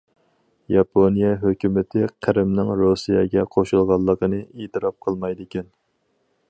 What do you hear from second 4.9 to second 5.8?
قىلمايدىكەن.